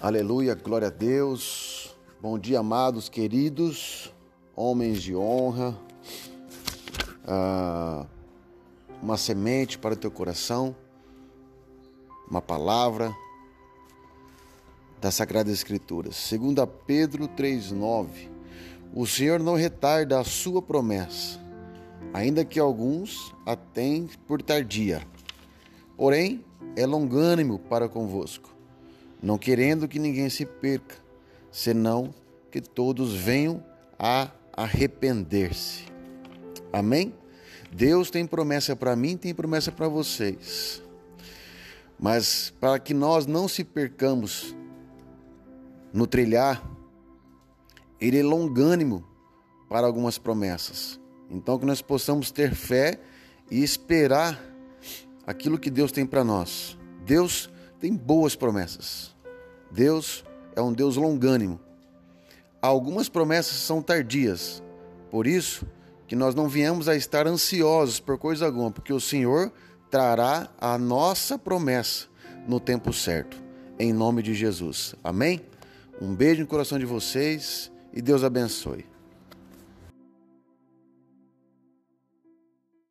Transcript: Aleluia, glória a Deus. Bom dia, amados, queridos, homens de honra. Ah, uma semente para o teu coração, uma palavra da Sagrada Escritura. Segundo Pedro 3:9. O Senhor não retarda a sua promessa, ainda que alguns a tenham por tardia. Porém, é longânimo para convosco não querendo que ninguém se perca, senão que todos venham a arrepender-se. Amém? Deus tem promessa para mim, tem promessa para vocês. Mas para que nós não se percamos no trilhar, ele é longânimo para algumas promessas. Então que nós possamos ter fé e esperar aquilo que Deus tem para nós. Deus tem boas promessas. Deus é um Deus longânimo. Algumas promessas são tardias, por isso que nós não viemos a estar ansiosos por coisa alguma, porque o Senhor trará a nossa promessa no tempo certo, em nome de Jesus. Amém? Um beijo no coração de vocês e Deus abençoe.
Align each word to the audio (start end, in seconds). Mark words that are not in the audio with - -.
Aleluia, 0.00 0.54
glória 0.54 0.86
a 0.86 0.92
Deus. 0.92 1.92
Bom 2.22 2.38
dia, 2.38 2.60
amados, 2.60 3.08
queridos, 3.08 4.14
homens 4.54 5.02
de 5.02 5.16
honra. 5.16 5.76
Ah, 7.26 8.06
uma 9.02 9.16
semente 9.16 9.76
para 9.76 9.94
o 9.94 9.96
teu 9.96 10.08
coração, 10.08 10.76
uma 12.30 12.40
palavra 12.40 13.12
da 15.00 15.10
Sagrada 15.10 15.50
Escritura. 15.50 16.12
Segundo 16.12 16.64
Pedro 16.64 17.26
3:9. 17.26 18.30
O 18.94 19.04
Senhor 19.04 19.40
não 19.40 19.56
retarda 19.56 20.20
a 20.20 20.24
sua 20.24 20.62
promessa, 20.62 21.40
ainda 22.14 22.44
que 22.44 22.60
alguns 22.60 23.34
a 23.44 23.56
tenham 23.56 24.08
por 24.28 24.40
tardia. 24.42 25.02
Porém, 25.96 26.44
é 26.76 26.86
longânimo 26.86 27.58
para 27.58 27.88
convosco 27.88 28.57
não 29.22 29.38
querendo 29.38 29.88
que 29.88 29.98
ninguém 29.98 30.28
se 30.30 30.44
perca, 30.46 30.96
senão 31.50 32.14
que 32.50 32.60
todos 32.60 33.14
venham 33.14 33.62
a 33.98 34.30
arrepender-se. 34.56 35.84
Amém? 36.72 37.14
Deus 37.70 38.10
tem 38.10 38.26
promessa 38.26 38.74
para 38.74 38.96
mim, 38.96 39.16
tem 39.16 39.34
promessa 39.34 39.70
para 39.70 39.88
vocês. 39.88 40.82
Mas 41.98 42.52
para 42.60 42.78
que 42.78 42.94
nós 42.94 43.26
não 43.26 43.48
se 43.48 43.64
percamos 43.64 44.54
no 45.92 46.06
trilhar, 46.06 46.62
ele 48.00 48.20
é 48.20 48.22
longânimo 48.22 49.04
para 49.68 49.86
algumas 49.86 50.16
promessas. 50.18 50.98
Então 51.30 51.58
que 51.58 51.66
nós 51.66 51.82
possamos 51.82 52.30
ter 52.30 52.54
fé 52.54 53.00
e 53.50 53.62
esperar 53.62 54.42
aquilo 55.26 55.58
que 55.58 55.70
Deus 55.70 55.92
tem 55.92 56.06
para 56.06 56.24
nós. 56.24 56.78
Deus 57.04 57.50
tem 57.80 57.94
boas 57.94 58.34
promessas. 58.34 59.14
Deus 59.70 60.24
é 60.56 60.62
um 60.62 60.72
Deus 60.72 60.96
longânimo. 60.96 61.60
Algumas 62.60 63.08
promessas 63.08 63.58
são 63.58 63.80
tardias, 63.80 64.62
por 65.10 65.26
isso 65.26 65.66
que 66.08 66.16
nós 66.16 66.34
não 66.34 66.48
viemos 66.48 66.88
a 66.88 66.96
estar 66.96 67.26
ansiosos 67.26 68.00
por 68.00 68.18
coisa 68.18 68.46
alguma, 68.46 68.70
porque 68.70 68.92
o 68.92 69.00
Senhor 69.00 69.52
trará 69.90 70.48
a 70.58 70.76
nossa 70.76 71.38
promessa 71.38 72.06
no 72.48 72.58
tempo 72.58 72.92
certo, 72.92 73.40
em 73.78 73.92
nome 73.92 74.22
de 74.22 74.34
Jesus. 74.34 74.94
Amém? 75.04 75.40
Um 76.00 76.14
beijo 76.14 76.40
no 76.40 76.46
coração 76.46 76.78
de 76.78 76.86
vocês 76.86 77.70
e 77.92 78.00
Deus 78.00 78.24
abençoe. 78.24 78.86